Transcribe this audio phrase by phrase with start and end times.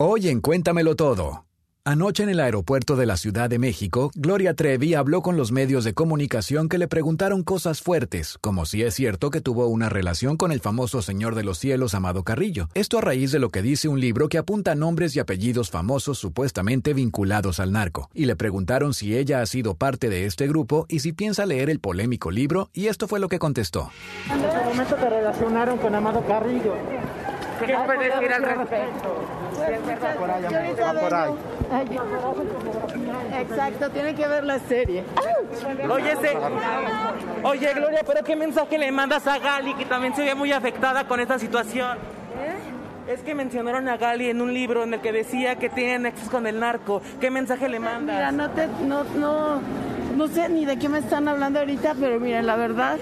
[0.00, 1.44] Hoy en Cuéntamelo Todo.
[1.84, 5.82] Anoche en el aeropuerto de la Ciudad de México, Gloria Trevi habló con los medios
[5.82, 10.36] de comunicación que le preguntaron cosas fuertes, como si es cierto que tuvo una relación
[10.36, 12.68] con el famoso Señor de los Cielos, Amado Carrillo.
[12.74, 16.16] Esto a raíz de lo que dice un libro que apunta nombres y apellidos famosos
[16.16, 18.08] supuestamente vinculados al narco.
[18.14, 21.70] Y le preguntaron si ella ha sido parte de este grupo y si piensa leer
[21.70, 23.90] el polémico libro, y esto fue lo que contestó.
[24.30, 26.76] En momento te relacionaron con Amado Carrillo.
[27.66, 29.24] ¿Qué puedes decir al respecto?
[33.38, 35.04] Exacto, tiene que ver la serie.
[35.90, 36.14] Oye,
[37.42, 41.04] Oye, Gloria, pero ¿qué mensaje le mandas a Gali, que también se ve muy afectada
[41.04, 41.98] con esta situación?
[43.06, 46.28] Es que mencionaron a Gali en un libro en el que decía que tiene nexos
[46.28, 47.00] con el narco.
[47.20, 48.16] ¿Qué mensaje le mandas?
[48.16, 49.60] Mira, no te, no, no,
[50.14, 52.98] no sé ni de qué me están hablando ahorita, pero miren, la verdad,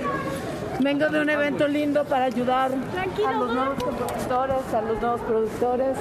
[0.81, 2.71] vengo de un evento lindo para ayudar
[3.27, 5.97] a los nuevos compositores, a los nuevos productores,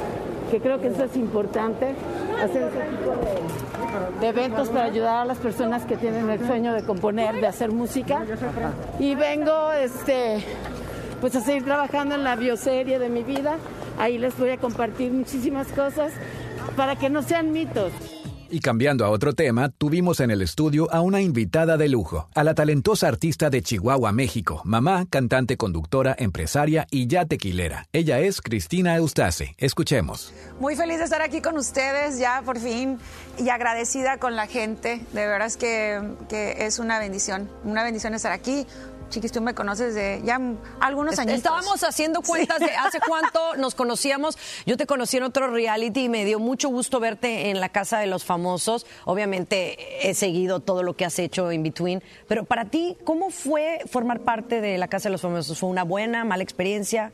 [0.52, 1.96] que creo que eso es importante,
[2.44, 6.74] hacer ese tipo de, de eventos para ayudar a las personas que tienen el sueño
[6.74, 8.24] de componer, de hacer música.
[9.00, 10.44] Y vengo, este,
[11.22, 13.58] pues a seguir trabajando en la bioserie de mi vida.
[13.98, 16.12] Ahí les voy a compartir muchísimas cosas
[16.76, 17.92] para que no sean mitos.
[18.56, 22.42] Y cambiando a otro tema, tuvimos en el estudio a una invitada de lujo, a
[22.42, 27.90] la talentosa artista de Chihuahua, México, mamá, cantante, conductora, empresaria y ya tequilera.
[27.92, 29.56] Ella es Cristina Eustace.
[29.58, 30.34] Escuchemos.
[30.58, 32.98] Muy feliz de estar aquí con ustedes ya por fin
[33.38, 35.02] y agradecida con la gente.
[35.12, 38.66] De verdad es que, que es una bendición, una bendición estar aquí.
[39.10, 40.40] Chiquis, tú me conoces de ya
[40.80, 41.36] algunos años.
[41.36, 44.38] Estábamos haciendo cuentas de hace cuánto nos conocíamos.
[44.66, 48.00] Yo te conocí en otro reality y me dio mucho gusto verte en la Casa
[48.00, 48.86] de los Famosos.
[49.06, 52.04] Obviamente he seguido todo lo que has hecho in between.
[52.28, 55.60] Pero para ti, ¿cómo fue formar parte de la Casa de los Famosos?
[55.60, 57.12] ¿Fue una buena, mala experiencia?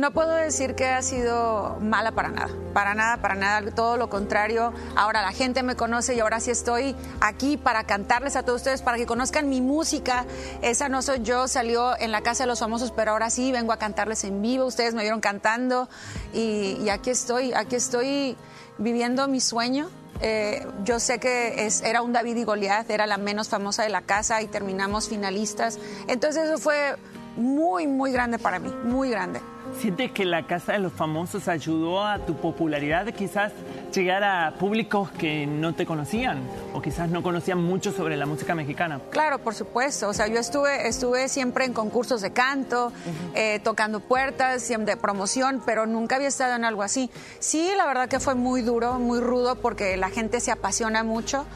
[0.00, 4.08] No puedo decir que ha sido mala para nada, para nada, para nada, todo lo
[4.08, 4.72] contrario.
[4.96, 8.80] Ahora la gente me conoce y ahora sí estoy aquí para cantarles a todos ustedes,
[8.80, 10.24] para que conozcan mi música.
[10.62, 13.74] Esa no soy yo, salió en la Casa de los Famosos, pero ahora sí vengo
[13.74, 14.64] a cantarles en vivo.
[14.64, 15.90] Ustedes me vieron cantando
[16.32, 18.38] y, aquí estoy, aquí estoy
[18.78, 19.90] viviendo mi sueño.
[20.22, 24.00] Eh, yo sé que era un David y Goliat, era la menos famosa de la
[24.00, 25.78] casa y terminamos finalistas.
[26.08, 26.96] Entonces eso fue
[27.36, 29.40] muy, muy grande para mí, muy grande.
[29.78, 33.52] ¿Sientes que la Casa de los Famosos ayudó a tu popularidad quizás
[33.94, 36.40] llegar a públicos que no te conocían
[36.74, 39.00] o quizás no conocían mucho sobre la música mexicana?
[39.10, 40.08] Claro, por supuesto.
[40.08, 42.92] O sea, yo estuve, estuve siempre en concursos de canto,
[43.34, 47.10] eh, tocando puertas, de promoción, pero nunca había estado en algo así.
[47.38, 51.46] Sí, la verdad que fue muy duro, muy rudo, porque la gente se apasiona mucho.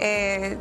[0.00, 0.56] Eh,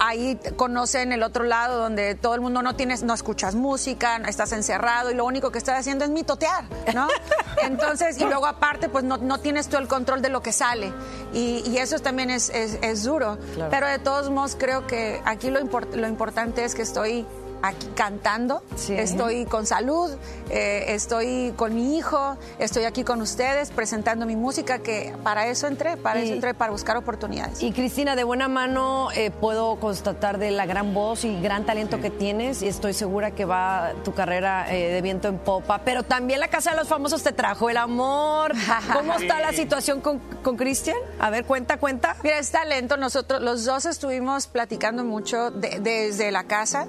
[0.00, 4.28] ahí conocen el otro lado donde todo el mundo no tienes, no escuchas música, no
[4.28, 6.64] estás encerrado y lo único que estás haciendo es mitotear,
[6.94, 7.08] ¿no?
[7.62, 10.92] Entonces, y luego aparte, pues no, no tienes tú el control de lo que sale.
[11.32, 13.38] Y, y eso también es, es, es duro.
[13.70, 17.26] Pero de todos modos, creo que aquí lo, import- lo importante es que estoy
[17.62, 18.94] aquí cantando, Sí.
[18.94, 20.10] estoy con salud,
[20.50, 25.66] eh, estoy con mi hijo, estoy aquí con ustedes presentando mi música, que para eso
[25.66, 27.62] entré, para Y- eso entré, para buscar oportunidades.
[27.62, 32.00] Y Cristina, de buena mano eh, puedo constatar de la gran voz y gran talento
[32.00, 35.80] que tienes y estoy segura que va tu carrera eh, de viento en popa.
[35.84, 38.52] Pero también la Casa de los Famosos te trajo el amor.
[38.92, 40.96] ¿Cómo está la situación con con Cristian?
[41.18, 42.16] A ver, cuenta, cuenta.
[42.22, 42.96] Mira, es talento.
[42.96, 46.86] Nosotros los dos estuvimos platicando mucho de- desde la casa.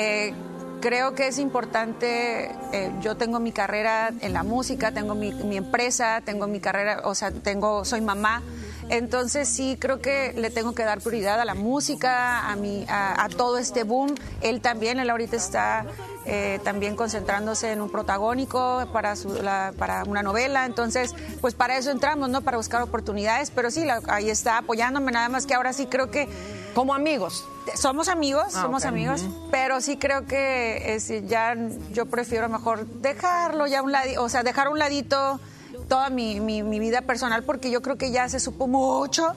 [0.00, 0.32] Eh,
[0.80, 2.52] creo que es importante.
[2.72, 7.16] eh, yo tengo mi carrera en la música, tengo mi, empresa, tengo mi carrera, o
[7.16, 8.42] sea, tengo, soy mamá.
[8.90, 13.28] Entonces sí creo que le tengo que dar prioridad a la música, a, mi, a
[13.36, 14.14] todo este boom.
[14.40, 15.84] Él también, él ahorita está
[16.28, 20.66] eh, también concentrándose en un protagónico para, su- la- para una novela.
[20.66, 22.42] Entonces, pues para eso entramos, ¿no?
[22.42, 23.50] Para buscar oportunidades.
[23.50, 25.10] Pero sí, la- ahí está apoyándome.
[25.10, 26.28] Nada más que ahora sí creo que
[26.74, 27.44] Como amigos.
[27.74, 31.54] somos amigos, somos amigos, pero sí creo que es, ya
[31.92, 35.40] yo prefiero mejor dejarlo ya a un ladito, o sea, dejar a un ladito
[35.88, 39.34] toda mi, mi- mi vida personal porque yo creo que ya se supo mucho.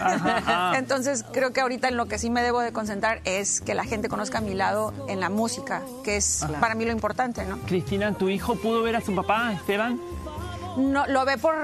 [0.00, 0.72] Ajá.
[0.78, 3.84] Entonces creo que ahorita en lo que sí me debo de concentrar es que la
[3.84, 7.58] gente conozca mi lado en la música, que es para mí lo importante, ¿no?
[7.66, 10.00] Cristina, ¿tu hijo pudo ver a su papá, Esteban?
[10.76, 11.54] No, lo ve por,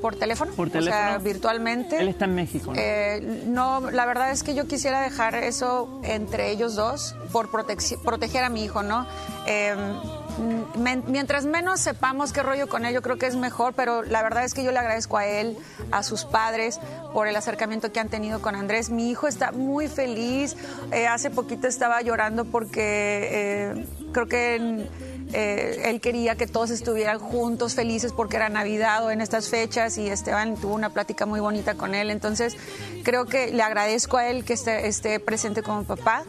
[0.00, 1.18] por teléfono, ¿Por o sea, teléfono?
[1.24, 1.98] virtualmente.
[2.00, 2.78] Él está en México, ¿no?
[2.80, 7.98] Eh, no, la verdad es que yo quisiera dejar eso entre ellos dos por protec-
[8.04, 9.08] proteger a mi hijo, ¿no?
[9.48, 9.74] Eh,
[11.06, 14.44] mientras menos sepamos qué rollo con él, yo creo que es mejor, pero la verdad
[14.44, 15.56] es que yo le agradezco a él,
[15.90, 16.80] a sus padres,
[17.12, 18.90] por el acercamiento que han tenido con Andrés.
[18.90, 20.56] Mi hijo está muy feliz.
[20.92, 24.88] Eh, hace poquito estaba llorando porque eh, creo que
[25.32, 29.96] eh, él quería que todos estuvieran juntos, felices porque era Navidad o en estas fechas
[29.98, 32.10] y Esteban tuvo una plática muy bonita con él.
[32.10, 32.56] Entonces
[33.04, 36.24] creo que le agradezco a él que esté, presente como papá.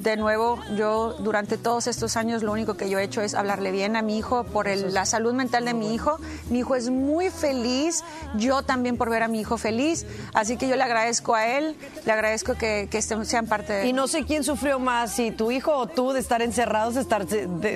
[0.00, 3.70] De nuevo, yo durante todos estos años lo único que yo he hecho es hablarle
[3.72, 6.18] bien a mi hijo por el- la salud mental de mi hijo.
[6.50, 8.02] Mi hijo es muy feliz,
[8.36, 11.76] yo también por ver a mi hijo feliz, así que yo le agradezco a él,
[12.04, 13.86] le agradezco que, que estén- sean parte de...
[13.86, 17.00] Y no sé quién sufrió más, si tu hijo o tú, de estar encerrados, de
[17.02, 17.26] estar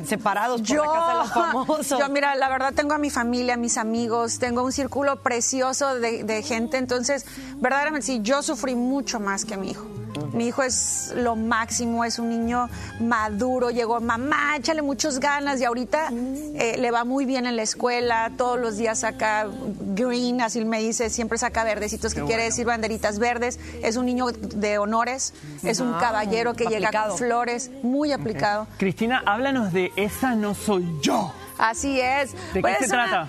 [0.07, 1.99] separados por la casa de los famosos.
[1.99, 5.95] yo, mira, la verdad tengo a mi familia, a mis amigos, tengo un círculo precioso
[5.97, 7.27] de, de gente, entonces,
[7.57, 9.85] verdaderamente sí, yo sufrí mucho más que mi hijo.
[10.33, 12.69] Mi hijo es lo máximo, es un niño
[13.01, 17.63] maduro, llegó, mamá, échale muchas ganas y ahorita eh, le va muy bien en la
[17.63, 19.47] escuela, todos los días saca
[19.95, 24.27] green, así me dice, siempre saca verdecitos, que quiere decir banderitas verdes, es un niño
[24.33, 28.67] de honores, es un Ah, caballero que llega con flores, muy aplicado.
[28.79, 31.33] Cristina, háblanos de Esa no soy yo.
[31.59, 32.33] Así es.
[32.55, 33.29] ¿De Pues qué es se una- trata?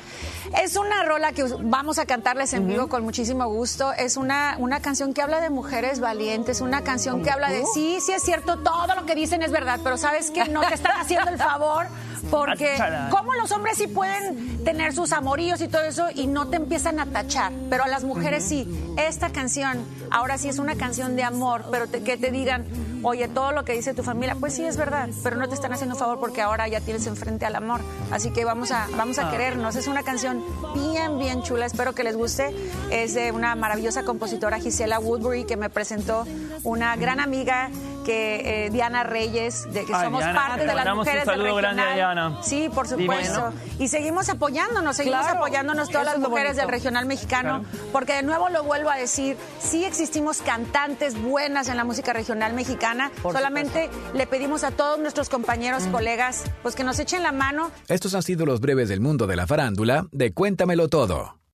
[0.60, 3.94] Es una rola que vamos a cantarles en vivo con muchísimo gusto.
[3.94, 8.00] Es una, una canción que habla de mujeres valientes, una canción que habla de sí,
[8.06, 11.00] sí es cierto, todo lo que dicen es verdad, pero sabes que no te están
[11.00, 11.88] haciendo el favor
[12.30, 12.76] porque
[13.10, 17.00] como los hombres sí pueden tener sus amoríos y todo eso y no te empiezan
[17.00, 18.68] a tachar, pero a las mujeres sí.
[18.98, 22.66] Esta canción ahora sí es una canción de amor, pero te- que te digan,
[23.04, 25.74] oye, todo lo que dice tu familia, pues sí es verdad, pero no te están
[25.74, 27.82] haciendo un favor porque ahora ya tienes enfrente al amor.
[28.12, 29.76] Así que vamos a, vamos a querernos.
[29.76, 30.41] Es una canción
[30.76, 31.66] bien, bien chula.
[31.66, 32.54] Espero que les guste.
[32.92, 36.26] Es de una maravillosa compositora, Gisela Woodbury, que me presentó
[36.64, 37.70] una gran amiga
[38.06, 41.14] que eh, Diana Reyes, de que Ay, somos Diana, parte te de las mandamos un
[41.14, 41.96] mujeres del saludo grande a regional.
[42.32, 42.44] Diana.
[42.44, 43.54] Sí, por supuesto.
[43.78, 45.38] Y seguimos apoyándonos, seguimos Claro.
[45.38, 49.86] apoyándonos todas las mujeres del regional mexicano, porque de nuevo lo vuelvo a decir, sí
[49.86, 55.30] existimos cantantes buenas en la música regional mexicana, Por solamente le pedimos a todos nuestros
[55.30, 59.28] compañeros, colegas, pues que nos echen la mano Estos han sido los breves del mundo
[59.28, 61.41] de la farándula de Cuéntamelo Todo.